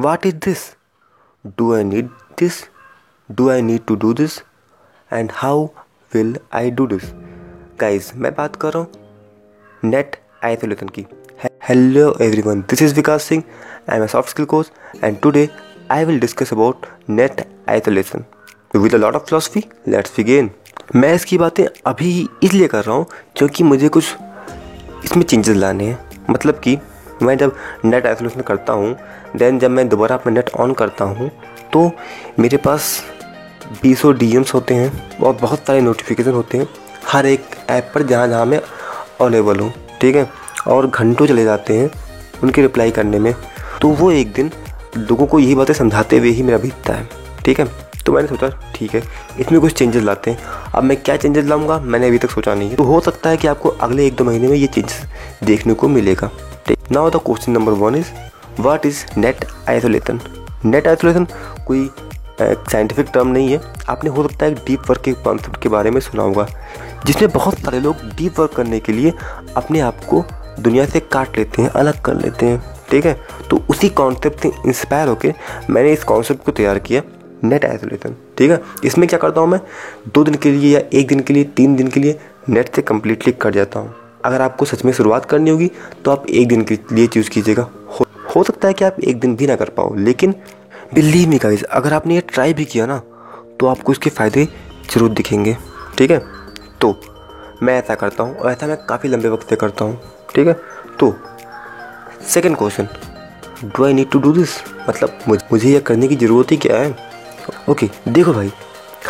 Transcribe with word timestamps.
What 0.00 0.26
is 0.26 0.34
this 0.44 0.58
do 1.58 1.72
I 1.74 1.84
need 1.84 2.06
this 2.38 2.54
do 3.28 3.48
I 3.50 3.62
need 3.62 3.80
to 3.86 3.94
do 3.94 4.12
this 4.14 4.38
and 5.12 5.30
how 5.32 5.64
will 6.12 6.36
I 6.52 6.70
do 6.70 6.86
this 6.86 7.02
guys 7.80 8.10
मैं 8.16 8.32
बात 8.34 8.56
कर 8.56 8.72
रहा 8.72 8.82
हूँ 8.82 9.90
net 9.90 10.16
isolation 10.44 10.88
की। 10.88 11.06
Hello 11.68 12.14
everyone 12.20 12.60
this 12.60 12.82
is 12.82 12.94
Vikas 12.94 13.22
Singh 13.22 13.42
I 13.90 13.96
am 13.96 14.04
a 14.04 14.06
soft 14.06 14.30
skill 14.30 14.44
course 14.44 14.70
and 15.04 15.20
today 15.20 15.48
I 15.90 16.04
will 16.04 16.20
discuss 16.20 16.52
about 16.52 16.86
net 17.10 17.46
isolation 17.68 18.24
with 18.76 18.94
a 18.94 18.98
lot 18.98 19.14
of 19.14 19.24
philosophy 19.24 19.64
let's 19.88 20.16
begin 20.16 20.50
मैं 20.96 21.14
इसकी 21.14 21.38
बातें 21.38 21.64
अभी 21.86 22.28
इसलिए 22.42 22.68
कर 22.68 22.84
रहा 22.84 22.96
हूँ 22.96 23.06
क्योंकि 23.36 23.64
मुझे 23.64 23.88
कुछ 23.88 24.16
इसमें 25.04 25.24
चेंजेस 25.24 25.56
लाने 25.56 25.84
हैं। 25.84 26.24
मतलब 26.30 26.60
कि 26.60 26.78
मैं 27.22 27.36
जब 27.38 27.56
नेट 27.84 28.06
आइसोलेशन 28.06 28.40
करता 28.40 28.72
हूँ 28.72 28.96
देन 29.36 29.58
जब 29.58 29.70
मैं 29.70 29.88
दोबारा 29.88 30.16
अपना 30.16 30.32
नेट 30.32 30.50
ऑन 30.56 30.72
करता 30.72 31.04
हूँ 31.04 31.30
तो 31.72 31.90
मेरे 32.38 32.56
पास 32.56 33.02
बीसों 33.82 34.14
डी 34.18 34.32
होते 34.54 34.74
हैं 34.74 35.18
और 35.18 35.32
बहुत 35.32 35.66
सारे 35.66 35.80
नोटिफिकेशन 35.80 36.32
होते 36.32 36.58
हैं। 36.58 36.66
हर 37.06 37.26
एक 37.26 37.44
ऐप 37.70 37.90
पर 37.94 38.02
जहाँ 38.02 38.28
जहाँ 38.28 38.46
मैं 38.46 38.60
अवेलेबल 39.20 39.60
हूँ, 39.60 39.72
ठीक 40.00 40.16
है? 40.16 40.28
और 40.66 40.86
घंटों 40.86 41.26
चले 41.26 41.44
जाते 41.44 41.76
हैं 41.78 41.90
उनकी 42.42 42.62
रिप्लाई 42.62 42.90
करने 42.90 43.18
में। 43.18 43.34
तो 43.80 43.88
वो 43.90 44.10
एक 44.12 44.32
दिन 44.32 44.50
लोगों 44.96 45.26
को 45.26 45.38
यही 45.38 45.54
बातें 45.54 45.72
समझाते 45.74 46.18
हुए 46.18 46.30
ही 46.30 46.42
मेरा 46.42 46.58
बीतता 46.58 46.92
है, 46.92 47.08
ठीक 47.44 47.60
है? 47.60 47.68
तो 48.06 48.12
मैंने 48.12 48.28
सोचा, 48.28 48.48
ठीक 48.74 48.94
है, 48.94 49.02
इसमें 49.40 49.60
कुछ 49.60 49.72
चेंजेस 49.72 50.02
लाते 50.02 50.30
हैं। 50.30 50.38
अब 50.74 50.82
मैं 50.82 50.96
क्या 50.96 51.16
चेंजेस 51.16 51.44
लाऊँगा? 51.44 51.78
मैंने 51.78 52.08
अभी 52.08 52.18
तक 52.18 52.30
सोचा 52.30 52.54
नहीं 52.54 52.70
है। 52.70 52.76
तो 52.76 52.84
हो 52.84 53.00
सकता 53.00 53.30
है 53.30 53.36
कि 53.36 53.48
आपको 53.48 53.68
अगले 53.68 54.06
एक 54.06 54.16
दो 54.16 54.24
महीने 54.24 54.48
में 54.48 54.56
ये 54.56 54.66
चेंजेस 54.66 55.02
देखने 55.44 55.74
को 55.74 55.88
मिलेगा। 55.88 56.30
Now 56.68 57.10
the 57.10 57.16
question 57.16 57.52
number 57.52 57.72
one 57.80 57.94
is 57.94 58.06
what 58.60 58.86
is 58.86 59.04
net 59.18 59.44
isolation 59.68 60.20
net 60.64 60.88
isolation 60.88 61.26
कोई 61.66 61.88
साइंटिफिक 62.40 63.06
टर्म 63.14 63.28
नहीं 63.28 63.52
है। 63.52 63.60
आपने 63.88 64.10
हो 64.10 64.26
सकता 64.28 64.46
है 64.46 64.54
डीप 64.56 64.90
वर्क 64.90 65.00
के 65.04 65.12
कॉन्सेप्ट 65.14 65.60
के 65.62 65.68
बारे 65.68 65.90
में 65.90 66.00
सुना 66.00 66.22
होगा, 66.22 66.46
जिसमें 67.06 67.30
बहुत 67.30 67.58
सारे 67.60 67.80
लोग 67.80 68.04
डीप 68.16 68.40
वर्क 68.40 68.52
करने 68.54 68.80
के 68.80 68.92
लिए 68.92 69.12
अपने 69.56 69.80
आप 69.80 70.04
को 70.04 70.24
दुनिया 70.60 70.86
से 70.86 71.00
काट 71.02 71.38
लेते 71.38 71.62
हैं, 71.62 71.68
अलग 71.70 72.00
कर 72.02 72.14
लेते 72.14 72.46
हैं। 72.46 72.62
ठीक 72.90 73.06
है? 73.06 73.14
तो 73.50 73.62
उसी 73.70 73.88
कॉन्सेप्ट 73.90 74.42
से 74.42 74.50
इंस्पायर 74.66 75.08
होकर 75.08 75.34
मैंने 75.70 75.92
इस 75.92 76.04
कॉन्सेप्ट 76.04 76.44
को 76.44 76.52
तैयार 76.52 76.78
किया 76.78 77.02
नेट 77.44 77.64
आइसोलेशन 77.64 78.16
ठीक 78.38 78.50
है? 78.50 78.60
इसमें 78.84 79.08
क्या 79.08 79.18
करता 79.18 79.40
हूँ 79.40 79.48
मैं? 79.48 79.60
दो 80.14 80.24
दिन 80.24 80.34
के 80.34 80.50
लिए 80.50 80.74
या 80.74 80.80
एक 80.92 81.08
दिन 81.08 81.20
के 81.20 81.34
लिए, 81.34 81.44
तीन 81.46 81.76
दिन 81.76 81.88
के 81.88 82.00
लिए 82.00 82.18
नेट 82.48 82.74
से 82.74 82.82
कम्प्लीटली 82.82 83.32
कट 83.32 83.54
जाता 83.54 83.80
हूँ। 83.80 83.94
अगर 84.24 84.40
आपको 84.42 84.64
सच 84.64 84.84
में 84.84 84.92
शुरुआत 84.92 85.24
करनी 85.24 85.50
होगी 85.50 85.70
तो 86.04 86.10
आप 86.10 86.26
एक 86.30 86.48
दिन 86.48 86.62
के 86.64 86.78
लिए 86.92 87.06
चूज़ 87.06 87.30
कीजिएगा। 87.30 87.62
हो, 87.62 88.06
हो 88.36 88.42
सकता 88.44 88.68
है 88.68 88.74
कि 88.74 88.84
आप 88.84 88.96
एक 89.00 89.20
दिन 89.20 89.36
भी 89.36 89.46
ना 89.46 89.56
कर 89.56 89.68
पाओ 89.68 89.94
लेकिन 89.96 90.34
बिल्ली 90.94 91.24
में 91.26 91.38
गाइज़ 91.42 91.64
अगर 91.64 91.92
आपने 91.92 92.14
ये 92.14 92.20
ट्राई 92.28 92.54
भी 92.54 92.64
किया 92.64 92.86
ना 92.86 92.98
तो 93.60 93.66
आपको 93.66 93.92
इसके 93.92 94.10
फ़ायदे 94.10 94.48
ज़रूर 94.94 95.10
दिखेंगे 95.10 95.56
ठीक 95.98 96.10
है? 96.10 96.18
तो 96.80 96.94
मैं 97.62 97.78
ऐसा 97.78 97.94
करता 97.94 98.24
हूँ 98.24 98.36
और 98.36 98.50
ऐसा 98.50 98.66
मैं 98.66 98.76
काफ़ी 98.86 99.08
लंबे 99.08 99.28
वक्त 99.28 99.50
से 99.50 99.56
करता 99.56 99.84
हूँ 99.84 100.00
ठीक 100.34 100.46
है? 100.46 100.56
तो 101.00 101.14
second 102.28 102.56
question 102.56 102.88
do 103.66 103.84
I 103.84 103.92
need 103.92 104.10
to 104.10 104.18
do 104.18 104.32
this 104.32 104.58
मतलब 104.88 105.18
मुझे 105.28 105.68
यह 105.70 105.80
करने 105.80 106.08
की 106.08 106.16
ज़रूरत 106.16 106.52
ही 106.52 106.56
क्या 106.56 106.78
है? 106.78 106.94
ओके 107.68 107.88
देखो 108.08 108.32
भाई 108.32 108.50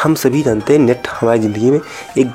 हम 0.03 0.14
सभी 0.14 0.42
जानते 0.42 0.72
हैं 0.72 0.81
नेट 0.81 1.08
हमारी 1.11 1.41
ज़िंदगी 1.41 1.70
में 1.70 1.81
एक 2.19 2.27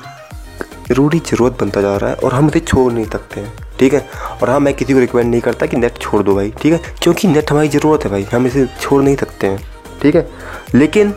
ज़रूरी 0.88 1.18
ज़रूरत 1.20 1.58
बनता 1.60 1.80
जा 1.82 1.96
रहा 1.96 2.10
है 2.10 2.16
और 2.16 2.34
हम 2.34 2.48
इसे 2.48 2.60
छोड़ 2.60 2.92
नहीं 2.92 3.04
सकते 3.06 3.40
हैं, 3.40 3.52
ठीक 3.78 3.94
है? 3.94 4.00
और 4.42 4.50
हाँ 4.50 4.58
मैं 4.60 4.74
किसी 4.74 4.92
को 4.92 4.98
रिकमेंड 5.00 5.30
नहीं 5.30 5.40
करता 5.40 5.66
कि 5.66 5.76
नेट 5.76 5.98
छोड़ 5.98 6.22
दो 6.22 6.34
भाई, 6.34 6.50
ठीक 6.52 6.72
है? 6.72 6.80
क्योंकि 7.02 7.28
नेट 7.28 7.50
हमारी 7.50 7.68
ज़रूरत 7.68 8.04
है 8.04 8.10
भाई, 8.10 8.22
हम 8.24 8.46
इसे 8.46 8.66
छोड़ 8.80 9.02
नहीं 9.02 9.16
सकते 9.16 9.46
हैं, 9.46 9.60
ठीक 10.02 10.14
है? 10.14 10.28
लेकिन 10.74 11.14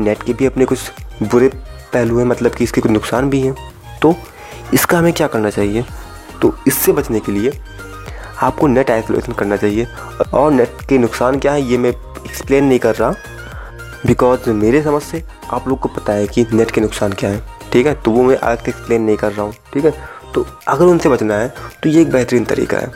नेट 0.00 0.22
के 0.22 0.32
भी 0.32 0.46
अपने 0.46 0.64
कुछ 0.64 0.90
बुरे 1.22 1.48
पहलू 1.92 2.18
हैं 2.18 2.24
मतलब 2.26 2.54
कि 2.54 2.64
इसके 2.64 2.80
कुछ 2.80 2.90
नुकसान 2.90 3.30
भी 3.30 3.40
हैं 3.40 3.54
तो 4.02 4.14
इसका 4.74 4.98
हमें 4.98 5.12
क्या 5.12 5.26
करना 5.26 5.50
चाहिए? 5.50 5.84
तो 6.42 6.54
इससे 6.66 6.92
बचने 6.92 7.20
के 7.20 7.32
लिए 7.32 7.52
आपको 8.42 8.66
नेट 8.66 8.90
आइसोलेशन 8.90 9.32
करना 9.32 9.56
चाहिए। 9.56 9.86
और 10.34 10.50
नेट 10.52 10.82
के 10.88 10.98
नुकसान 10.98 11.38
क्या 11.38 11.52
है, 11.52 11.62
ये 11.62 11.78
मैं 11.78 11.90
एक्सप्लेन 11.90 12.64
नहीं 12.64 12.78
कर 12.78 12.94
रहा 12.94 13.10
बिकॉज़ 14.06 14.48
मेरे 14.50 14.82
समझ 14.82 15.02
से 15.02 15.22
आप 15.52 15.68
लोग 15.68 15.78
को 15.80 15.88
पता 15.90 16.12
है 16.12 16.26
कि 16.26 16.46
नेट 16.52 16.70
के 16.70 16.80
नुकसान 16.80 17.12
क्या 17.12 17.30
है। 17.30 17.42
ठीक 17.72 17.86
है? 17.86 17.94
तो 17.94 18.10
वो 18.10 18.22
मैं 18.22 18.36
आज 18.38 18.68
एक्सप्लेन 18.68 19.02
नहीं 19.02 19.16
कर 19.16 19.32
रहा 19.32 19.42
हूँ, 19.42 19.52
ठीक 19.74 19.84
है? 19.84 19.90
तो 20.34 20.46
अगर 20.68 20.84
उनसे 20.84 21.08
बचना 21.08 21.34
है 21.34 21.52
तो 21.82 21.88
ये 21.88 22.02
एक 22.02 22.10
बेहतरीन 22.12 22.44
तरीका 22.44 22.78
है। 22.78 22.86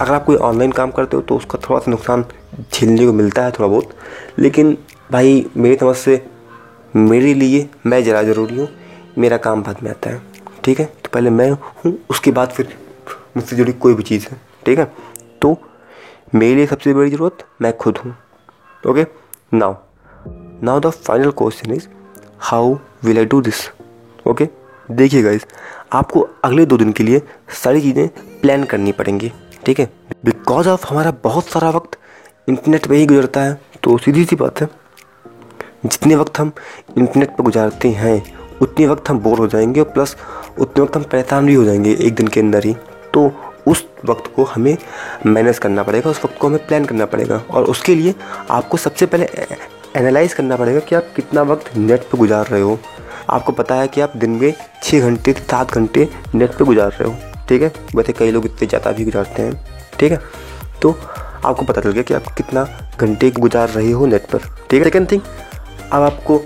अगर 0.00 0.12
आप 0.12 0.24
कोई 0.24 0.36
ऑनलाइन 0.38 0.72
काम 0.72 0.90
करते 0.90 1.16
हो 1.16 1.22
तो 1.22 1.36
उसका 1.36 1.58
थोड़ा 1.68 1.80
सा 1.80 1.90
नुकसान 1.90 2.24
झेलने 2.72 3.06
को 3.06 3.12
मिलता 3.12 3.44
है 3.44 3.50
थोड़ा 3.50 3.68
बहुत। 3.68 3.94
लेकिन 4.38 4.76
भाई, 5.12 5.44
मेरी 5.56 5.76
समझ 5.76 5.96
से, 5.96 6.24
मेरे 6.96 7.34
लिए 7.34 7.68
मैं 7.86 8.02
ज़रा 8.04 8.22
ज़रूरी 8.22 8.56
हूँ, 8.56 8.68
मेरा 9.18 9.36
काम 9.38 9.62
बाद 9.62 9.82
में 9.82 9.90
आता 9.90 10.10
है, 10.10 10.22
ठीक 10.64 10.80
है? 10.80 10.84
तो 10.84 11.10
पहले 11.14 11.30
मैं 11.30 11.50
हूँ, 11.50 11.96
उसके 12.10 12.30
बाद 12.30 12.50
फिर 12.50 12.76
मुझसे 13.36 13.56
जुड़ी 13.56 13.72
कोई 13.74 13.94
भी 13.94 14.02
चीज़ 14.02 14.26
है, 14.30 14.40
ठीक 14.66 14.78
है? 14.78 14.84
तो 15.42 15.56
मेरे 16.34 16.54
लिए 16.54 16.66
सबसे 16.66 16.94
बड़ी 16.94 17.10
ज़रूरत 17.10 17.44
मैं 17.62 17.76
खुद 17.76 17.98
हूँ, 17.98 18.14
okay? 18.82 19.06
Now 19.54 19.74
now 20.64 20.80
the 20.80 20.90
final 20.90 21.30
question 21.32 21.72
is 21.74 21.86
how 22.40 22.74
will 23.04 23.18
I 23.18 23.24
do 23.24 23.40
this 23.40 23.68
okay 24.26 24.48
देखिए 24.88 25.22
गाइस 25.22 25.46
आपको 25.92 26.20
अगले 26.44 26.64
दो 26.66 26.76
दिन 26.76 26.92
के 26.92 27.04
लिए 27.04 27.20
सारी 27.54 27.80
चीज़ें 27.80 28.08
प्लान 28.42 28.64
करनी 28.64 28.92
पड़ेंगी, 28.92 29.32
ठीक 29.66 29.80
है? 29.80 29.88
बिकॉज़ 30.24 30.68
ऑफ़ 30.68 30.86
हमारा 30.86 31.12
बहुत 31.24 31.46
सारा 31.46 31.70
वक्त 31.70 31.98
इंटरनेट 32.48 32.86
पे 32.86 32.96
ही 32.96 33.06
गुजरता 33.06 33.40
है 33.40 33.60
तो 33.82 33.96
सीधी 33.98 34.24
सी 34.24 34.36
बात 34.36 34.60
है, 34.60 34.68
जितने 35.84 36.16
वक्त 36.16 36.38
हम 36.38 36.52
इंटरनेट 36.98 37.36
पर 37.36 37.44
गुजारते 37.44 37.88
हैं, 37.90 38.22
उतने 38.62 38.86
वक्त 38.86 39.08
हम 39.10 39.18
बोर 39.18 39.38
हो 39.38 39.46
जाएँगे 39.46 39.80
और 39.80 39.86
प्लस 39.86 40.16
उतने 40.58 40.82
वक्त 40.82 40.96
हम 40.96 41.02
परेशान 41.02 41.46
भी 41.46 41.54
हो 41.54 41.64
जाएँगे 41.64 41.96
एक 41.96 42.14
दिन 42.14 42.28
के 42.28 42.40
अंदर 42.40 42.64
ही। 42.64 42.74
तो 43.14 43.30
उस 43.68 43.84
वक्त 44.04 44.32
को 44.36 44.44
हमें 44.44 44.76
मैनेज 45.26 45.58
करना 45.58 45.82
पड़ेगा, 45.82 46.10
उस 46.10 46.24
वक्त 46.24 46.38
को 46.38 46.46
हमें 46.48 46.66
प्लान 46.66 46.84
करना 46.84 47.06
पड़ेगा 47.06 47.42
और 47.50 47.64
उसके 47.64 47.94
लिए 47.94 48.14
आपको 48.50 48.76
सबसे 48.76 49.06
पहले 49.06 49.28
एनालाइज 49.96 50.34
करना 50.34 50.56
पड़ेगा 50.56 50.80
कि 50.80 50.94
आप 50.94 51.12
कितना 51.16 51.42
वक्त 51.42 51.76
नेट 51.76 52.02
पर 52.02 52.18
गुजार 52.18 52.46
रहे 52.46 52.60
हो। 52.60 52.78
आपको 53.30 53.52
पता 53.52 53.74
है 53.74 53.88
कि 53.88 54.00
आप 54.00 54.16
दिन 54.16 54.30
में 54.32 54.52
छः 54.82 55.00
घंटे 55.00 55.32
सात 55.32 55.72
घंटे 55.72 56.08
नेट 56.34 56.54
पे 56.54 56.64
गुजार 56.64 56.90
रहे 56.90 57.08
हो, 57.08 57.16
ठीक 57.48 57.62
है? 57.62 57.72
वैसे 57.96 58.12
कई 58.12 58.30
लोग 58.30 58.44
इतने 58.46 58.68
ज़्यादा 58.68 58.92
भी 58.92 59.04
गुजारते 59.04 59.42
हैं, 59.42 59.52
ठीक 59.98 60.12
है? 60.12 60.20
तो 60.82 60.90
आपको 61.44 61.64
पता 61.64 61.80
चल 61.80 61.90
गया 61.90 62.02
कि 62.02 62.14
आप 62.14 62.26
कितना 62.36 62.66
घंटे 63.00 63.30
गुजार 63.30 63.68
रहे 63.68 63.90
हो 63.90 64.06
नेट 64.06 64.26
पर, 64.26 64.38
ठीक 64.38 64.72
है? 64.72 64.84
सेकेंड 64.84 65.10
थिंग 65.12 65.20
अब 65.92 66.02
आपको, 66.02 66.38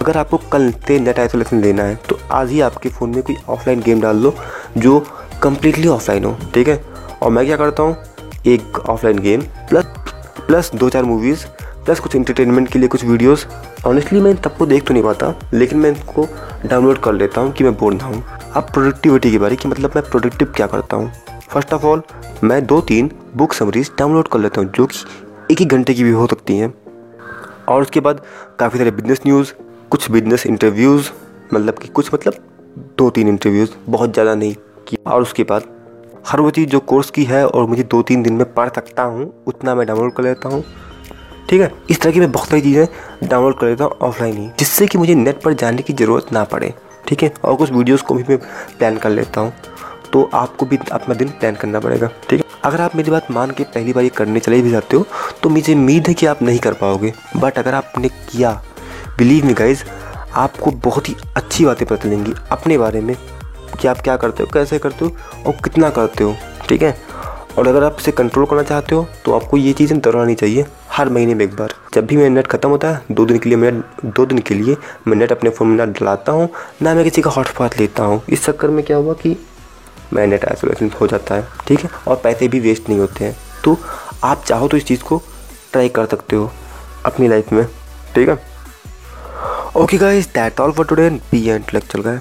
अगर 0.00 0.16
आपको 0.16 0.36
कल 0.52 0.70
से 0.86 0.98
नेट 1.00 1.18
आइसोलेशन 1.18 1.60
लेना 1.62 1.82
है 1.82 1.96
तो 2.08 2.18
आज 2.32 2.50
ही 2.50 2.60
आपके 2.60 2.88
फ़ोन 2.88 3.14
में 3.14 3.22
कोई 3.22 3.36
ऑफलाइन 3.48 3.80
गेम 3.80 4.00
डाल 4.00 4.16
लो, 4.16 4.34
जो 4.78 4.98
कम्प्लीटली 5.42 5.88
ऑफलाइन 5.88 6.24
हो, 6.24 6.36
ठीक 6.54 6.68
है? 6.68 6.82
और 7.22 7.30
मैं 7.30 7.44
क्या 7.46 7.56
करता 7.56 7.82
हूँ, 7.82 7.96
एक 8.46 8.78
ऑफलाइन 8.80 9.18
गेम 9.18 9.40
प्लस 9.68 9.84
प्लस 10.46 10.70
दो 10.74 10.88
चार 10.90 11.04
मूवीज़ 11.04 11.44
प्लस 11.84 12.00
कुछ 12.00 12.14
इंटरटेनमेंट 12.16 12.68
के 12.68 12.78
लिए 12.78 12.88
कुछ 12.88 13.04
वीडियोस 13.04 13.46
ऑनेस्टली 13.86 14.20
मैं 14.20 14.30
इन 14.30 14.36
सबको 14.36 14.66
देख 14.66 14.86
तो 14.86 14.94
नहीं 14.94 15.02
पाता, 15.02 15.34
लेकिन 15.54 15.78
मैं 15.78 15.90
इनको 15.90 16.26
डाउनलोड 16.66 16.98
कर 16.98 17.12
लेता 17.12 17.40
हूँ 17.40 17.52
कि 17.52 17.64
मैं 17.64 17.74
बोर 17.76 17.94
ना 17.94 18.04
हूँ। 18.04 18.22
अब 18.54 18.70
प्रोडक्टिविटी 18.72 19.30
के 19.30 19.38
बारे 19.38 19.56
की 19.56 19.68
मतलब 19.68 19.92
मैं 19.96 20.04
प्रोडक्टिव 20.10 20.52
क्या 20.56 20.66
करता 20.66 20.96
हूँ? 20.96 21.10
फ़र्स्ट 21.50 21.72
ऑफ़ 21.72 21.84
ऑल 21.86 22.02
मैं 22.44 22.64
दो 22.66 22.80
तीन 22.82 23.10
बुक 23.36 23.52
समरीज 23.52 23.90
डाउनलोड 23.98 24.28
कर 24.28 24.38
लेता 24.38 24.60
हूँ, 24.60 24.70
जो 24.70 24.86
कि 24.86 24.98
एक 25.50 25.58
ही 25.58 25.64
घंटे 25.66 25.94
की 25.94 26.04
भी 26.04 26.10
हो 26.10 26.26
सकती 26.26 26.58
हैं। 26.58 26.72
और 27.68 27.82
उसके 27.82 28.00
बाद 28.00 28.20
काफ़ी 28.58 28.78
सारे 28.78 28.90
बिज़नेस 28.90 29.20
न्यूज़ 29.26 29.52
कुछ 29.90 30.10
बिज़नेस 30.10 30.46
इंटरव्यूज़ 30.46 31.10
मतलब 31.54 31.78
कि 31.78 31.88
कुछ 31.88 32.12
मतलब 32.14 32.34
दो 32.98 33.08
तीन 33.10 33.28
इंटरव्यूज़ 33.28 33.70
बहुत 33.88 34.12
ज़्यादा 34.12 34.34
नहीं 34.34 34.54
किया 34.88 35.10
और 35.10 35.22
उसके 35.22 35.42
बाद 35.44 35.64
हर 36.26 36.40
वो 36.40 36.50
चीज़ 36.50 36.68
जो 36.70 36.80
कोर्स 36.82 37.10
की 37.10 37.24
है 37.24 37.46
और 37.46 37.66
मुझे 37.66 37.82
दो 37.84 38.02
तीन 38.02 38.22
दिन 38.22 38.34
में 38.34 38.52
पढ़ 38.54 38.68
सकता 38.68 39.02
हूँ, 39.02 39.32
उतना 39.46 39.74
मैं 39.74 39.86
डाउनलोड 39.86 40.12
कर 40.14 40.22
लेता 40.22 40.48
हूँ। 40.48 40.64
ठीक 41.50 41.60
है? 41.60 41.70
इस 41.90 42.00
तरह 42.00 42.12
की 42.12 42.20
मैं 42.20 42.30
बहुत 42.32 42.48
सारी 42.48 42.60
चीज़ें 42.62 42.86
डाउनलोड 43.24 43.58
कर 43.58 43.66
लेता 43.66 43.84
हूँ 43.84 43.96
ऑफलाइन 44.02 44.36
ही, 44.36 44.48
जिससे 44.58 44.86
कि 44.86 44.98
मुझे 44.98 45.14
नेट 45.14 45.40
पर 45.42 45.52
जाने 45.54 45.82
की 45.82 45.92
ज़रूरत 45.92 46.32
ना 46.32 46.44
पड़े, 46.46 46.72
ठीक 47.08 47.22
है? 47.22 47.32
और 47.44 47.56
कुछ 47.56 47.72
वीडियोज़ 47.72 48.02
को 48.02 48.14
भी 48.14 48.24
मैं 48.28 48.38
प्लान 48.78 48.96
कर 48.98 49.10
लेता 49.10 49.40
हूँ 49.40 49.52
तो 50.12 50.28
आपको 50.34 50.66
भी 50.66 50.78
अपना 50.92 51.14
दिन 51.14 51.28
प्लान 51.30 51.54
करना 51.54 51.80
पड़ेगा, 51.80 52.10
ठीक 52.28 52.40
है? 52.40 52.44
अगर 52.64 52.80
आप 52.80 52.94
मेरी 52.96 53.10
बात 53.10 53.30
मान 53.30 53.50
के 53.50 53.64
पहली 53.64 53.92
बार 53.92 54.04
ये 54.04 54.10
करने 54.10 54.40
चले 54.40 54.60
भी 54.62 54.70
जाते 54.70 54.96
हो 54.96 55.06
तो 55.42 55.48
मुझे 55.48 55.74
उम्मीद 55.74 56.08
है 56.08 56.14
कि 56.14 56.26
आप 56.26 56.42
नहीं 56.42 56.58
कर 56.58 56.72
पाओगे। 56.74 57.12
बट 57.36 57.58
अगर 57.58 57.74
आपने 57.74 58.08
किया 58.08 58.50
बिलीव 59.18 59.46
मी 59.46 59.54
गाइज़ 59.54 59.84
आपको 60.34 60.70
बहुत 60.84 61.08
ही 61.08 61.14
अच्छी 61.36 61.64
बातें 61.64 61.86
पता 61.86 61.96
चलेंगी 61.98 62.34
अपने 62.52 62.78
बारे 62.78 63.00
में, 63.00 63.16
कि 63.80 63.88
आप 63.88 64.00
क्या 64.00 64.16
करते 64.16 64.42
हो, 64.42 64.50
कैसे 64.52 64.78
करते 64.78 65.04
हो 65.04 65.44
और 65.46 65.52
कितना 65.64 65.90
करते 65.90 66.24
हो, 66.24 66.34
ठीक 66.68 66.82
है? 66.82 66.96
और 67.60 67.66
अगर 67.68 67.84
आप 67.84 67.96
इसे 68.00 68.12
कंट्रोल 68.12 68.44
करना 68.46 68.62
चाहते 68.62 68.94
हो 68.94 69.06
तो 69.24 69.32
आपको 69.34 69.56
ये 69.56 69.72
चीज़ें 69.72 69.98
दोहरानी 70.00 70.34
चाहिए 70.34 70.64
हर 70.90 71.08
महीने 71.08 71.34
में 71.34 71.44
एक 71.44 71.54
बार। 71.56 71.74
जब 71.94 72.06
भी 72.06 72.16
मेरा 72.16 72.28
नेट 72.28 72.46
खत्म 72.46 72.68
होता 72.70 72.90
है, 72.90 73.02
दो 73.10 73.24
दिन 73.26 73.38
के 73.38 73.48
लिए 73.48 73.58
मैं 73.58 73.72
दो 74.06 74.24
दिन 74.26 74.38
के 74.38 74.54
लिए 74.54 74.76
मैं 75.06 75.16
नेट 75.16 75.32
अपने 75.32 75.50
फ़ोन 75.50 75.68
में 75.68 75.76
ना 75.76 75.84
डलाता 75.88 76.32
हूँ, 76.32 76.48
ना 76.82 76.94
मैं 76.94 77.04
किसी 77.04 77.22
का 77.22 77.30
हॉटस्पॉट 77.30 77.78
लेता 77.78 78.04
हूँ। 78.04 78.20
इस 78.28 78.44
चक्कर 78.44 78.68
में 78.68 78.84
क्या 78.84 78.96
हुआ 78.96 79.14
कि 79.14 79.36
मैं 80.12 80.26
नेट 80.26 80.44
आइसोलेशन 80.44 80.90
हो 81.00 81.06
जाता 81.06 81.34
है, 81.34 81.46
ठीक 81.66 81.80
है? 81.80 81.90
और 82.08 82.20
पैसे 82.24 82.48
भी 82.48 82.60
वेस्ट 82.60 82.88
नहीं 82.88 82.98
होते 83.00 83.24
हैं। 83.24 83.36
तो 83.64 83.76
आप 84.24 84.44
चाहो 84.46 84.68
तो 84.68 84.76
इस 84.76 84.86
चीज़ 84.86 85.02
को 85.02 85.22
ट्राई 85.72 85.88
कर 85.90 86.06
सकते 86.06 86.36
हो 86.36 86.50
अपनी 87.06 87.28
लाइफ 87.28 87.52
में, 87.52 87.64
ठीक 88.14 88.28
है? 88.28 88.38
Okay 89.76 89.98
guys 89.98 90.32
that 90.34 90.60
all 90.60 90.72
for 90.72 90.86
today 90.86 91.10
be 91.10 91.48
intellectual 91.50 92.04
guy 92.04 92.18